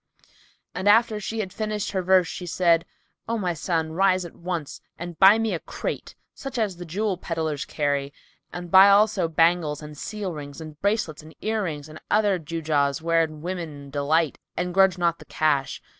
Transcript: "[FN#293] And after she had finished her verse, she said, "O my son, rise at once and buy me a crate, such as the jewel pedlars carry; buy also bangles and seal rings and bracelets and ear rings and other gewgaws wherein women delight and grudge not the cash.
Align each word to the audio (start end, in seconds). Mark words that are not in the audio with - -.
"[FN#293] 0.23 0.29
And 0.73 0.89
after 0.89 1.19
she 1.19 1.39
had 1.41 1.53
finished 1.53 1.91
her 1.91 2.01
verse, 2.01 2.27
she 2.27 2.47
said, 2.47 2.85
"O 3.29 3.37
my 3.37 3.53
son, 3.53 3.91
rise 3.91 4.25
at 4.25 4.35
once 4.35 4.81
and 4.97 5.19
buy 5.19 5.37
me 5.37 5.53
a 5.53 5.59
crate, 5.59 6.15
such 6.33 6.57
as 6.57 6.77
the 6.77 6.85
jewel 6.85 7.17
pedlars 7.17 7.65
carry; 7.65 8.11
buy 8.51 8.89
also 8.89 9.27
bangles 9.27 9.79
and 9.83 9.95
seal 9.95 10.33
rings 10.33 10.59
and 10.59 10.81
bracelets 10.81 11.21
and 11.21 11.35
ear 11.41 11.61
rings 11.65 11.87
and 11.87 12.01
other 12.09 12.39
gewgaws 12.39 12.99
wherein 12.99 13.43
women 13.43 13.91
delight 13.91 14.39
and 14.57 14.73
grudge 14.73 14.97
not 14.97 15.19
the 15.19 15.25
cash. 15.25 15.83